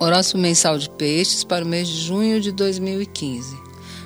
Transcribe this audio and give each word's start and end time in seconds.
Horóscopo 0.00 0.38
mensal 0.38 0.78
de 0.78 0.88
peixes 0.90 1.42
para 1.42 1.64
o 1.64 1.68
mês 1.68 1.88
de 1.88 2.00
junho 2.00 2.40
de 2.40 2.52
2015. 2.52 3.56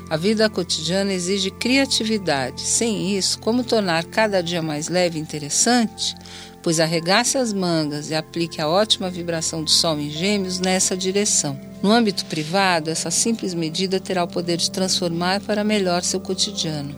A 0.08 0.16
vida 0.16 0.48
cotidiana 0.48 1.12
exige 1.12 1.50
criatividade. 1.50 2.62
Sem 2.62 3.14
isso, 3.16 3.38
como 3.38 3.62
tornar 3.62 4.04
cada 4.06 4.42
dia 4.42 4.62
mais 4.62 4.88
leve 4.88 5.18
e 5.18 5.22
interessante? 5.22 6.14
Pois 6.62 6.80
arregace 6.80 7.36
as 7.36 7.52
mangas 7.52 8.08
e 8.08 8.14
aplique 8.14 8.58
a 8.58 8.68
ótima 8.68 9.10
vibração 9.10 9.62
do 9.62 9.70
Sol 9.70 9.98
em 9.98 10.08
Gêmeos 10.08 10.58
nessa 10.58 10.96
direção. 10.96 11.60
No 11.82 11.92
âmbito 11.92 12.24
privado, 12.24 12.88
essa 12.88 13.10
simples 13.10 13.52
medida 13.52 14.00
terá 14.00 14.24
o 14.24 14.28
poder 14.28 14.56
de 14.56 14.70
transformar 14.70 15.40
para 15.42 15.62
melhor 15.62 16.02
seu 16.02 16.20
cotidiano. 16.20 16.96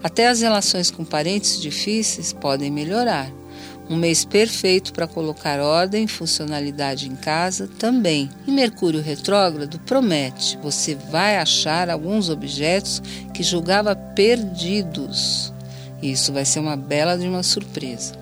Até 0.00 0.28
as 0.28 0.42
relações 0.42 0.92
com 0.92 1.04
parentes 1.04 1.60
difíceis 1.60 2.32
podem 2.32 2.70
melhorar. 2.70 3.32
Um 3.90 3.96
mês 3.96 4.24
perfeito 4.24 4.92
para 4.92 5.06
colocar 5.06 5.60
ordem 5.60 6.04
e 6.04 6.08
funcionalidade 6.08 7.08
em 7.08 7.16
casa 7.16 7.68
também. 7.78 8.28
E 8.46 8.50
Mercúrio 8.50 9.00
retrógrado 9.00 9.78
promete: 9.80 10.58
você 10.62 10.94
vai 10.94 11.38
achar 11.38 11.88
alguns 11.88 12.28
objetos 12.28 13.02
que 13.32 13.42
julgava 13.42 13.96
perdidos. 13.96 15.52
Isso 16.02 16.32
vai 16.32 16.44
ser 16.44 16.60
uma 16.60 16.76
bela 16.76 17.16
de 17.16 17.26
uma 17.26 17.42
surpresa. 17.42 18.12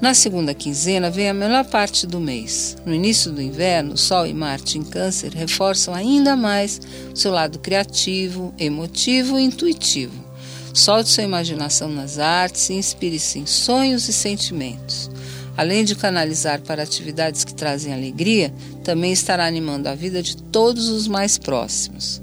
Na 0.00 0.14
segunda 0.14 0.54
quinzena 0.54 1.10
vem 1.10 1.28
a 1.28 1.34
melhor 1.34 1.64
parte 1.66 2.06
do 2.06 2.18
mês. 2.18 2.76
No 2.86 2.94
início 2.94 3.30
do 3.30 3.42
inverno, 3.42 3.98
Sol 3.98 4.26
e 4.26 4.32
Marte 4.32 4.78
em 4.78 4.82
Câncer 4.82 5.32
reforçam 5.34 5.92
ainda 5.92 6.34
mais 6.34 6.80
seu 7.14 7.30
lado 7.30 7.58
criativo, 7.58 8.54
emotivo 8.58 9.38
e 9.38 9.42
intuitivo. 9.42 10.29
Solte 10.72 11.08
sua 11.08 11.24
imaginação 11.24 11.88
nas 11.88 12.18
artes 12.18 12.70
e 12.70 12.74
inspire-se 12.74 13.38
em 13.38 13.46
sonhos 13.46 14.08
e 14.08 14.12
sentimentos. 14.12 15.10
Além 15.56 15.84
de 15.84 15.96
canalizar 15.96 16.60
para 16.60 16.82
atividades 16.82 17.44
que 17.44 17.52
trazem 17.52 17.92
alegria, 17.92 18.52
também 18.84 19.12
estará 19.12 19.46
animando 19.46 19.88
a 19.88 19.94
vida 19.94 20.22
de 20.22 20.36
todos 20.36 20.88
os 20.88 21.08
mais 21.08 21.36
próximos. 21.36 22.22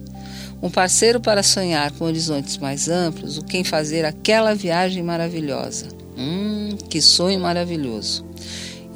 Um 0.62 0.70
parceiro 0.70 1.20
para 1.20 1.44
sonhar 1.44 1.92
com 1.92 2.06
horizontes 2.06 2.58
mais 2.58 2.90
amplos, 2.90 3.38
o 3.38 3.44
quem 3.44 3.64
fazer 3.64 4.06
aquela 4.06 4.56
viagem 4.56 5.04
maravilhosa. 5.04 5.88
Hum, 6.18 6.76
que 6.90 7.00
sonho 7.02 7.40
maravilhoso! 7.40 8.26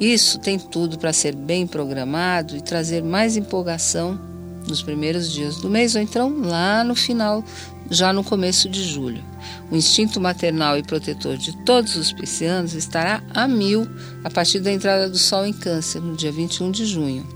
Isso 0.00 0.40
tem 0.40 0.58
tudo 0.58 0.98
para 0.98 1.12
ser 1.12 1.36
bem 1.36 1.64
programado 1.64 2.56
e 2.56 2.60
trazer 2.60 3.04
mais 3.04 3.36
empolgação 3.36 4.18
nos 4.66 4.82
primeiros 4.82 5.30
dias 5.30 5.56
do 5.56 5.68
mês 5.68 5.94
ou 5.94 6.00
então 6.00 6.40
lá 6.40 6.82
no 6.84 6.94
final, 6.94 7.44
já 7.90 8.12
no 8.12 8.24
começo 8.24 8.68
de 8.68 8.82
julho. 8.82 9.22
O 9.70 9.76
instinto 9.76 10.20
maternal 10.20 10.78
e 10.78 10.82
protetor 10.82 11.36
de 11.36 11.56
todos 11.64 11.96
os 11.96 12.12
piscianos 12.12 12.74
estará 12.74 13.22
a 13.34 13.48
mil 13.48 13.86
a 14.22 14.30
partir 14.30 14.60
da 14.60 14.72
entrada 14.72 15.08
do 15.08 15.18
Sol 15.18 15.46
em 15.46 15.52
Câncer, 15.52 16.00
no 16.00 16.16
dia 16.16 16.32
21 16.32 16.70
de 16.70 16.84
junho. 16.86 17.26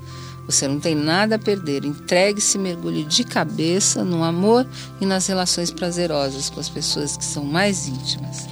Você 0.47 0.69
não 0.69 0.79
tem 0.79 0.95
nada 0.95 1.35
a 1.35 1.39
perder. 1.39 1.85
Entregue-se, 1.85 2.57
mergulhe 2.57 3.05
de 3.05 3.25
cabeça 3.25 4.05
no 4.05 4.23
amor 4.23 4.67
e 5.01 5.07
nas 5.07 5.27
relações 5.27 5.73
prazerosas 5.73 6.49
com 6.49 6.61
as 6.61 6.69
pessoas 6.69 7.17
que 7.17 7.25
são 7.25 7.45
mais 7.45 7.89
íntimas. 7.89 8.47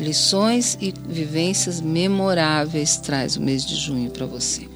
Lições 0.00 0.78
e 0.80 0.92
vivências 1.08 1.80
memoráveis 1.80 2.96
traz 2.96 3.36
o 3.36 3.40
mês 3.40 3.64
de 3.64 3.76
junho 3.76 4.10
para 4.10 4.26
você. 4.26 4.69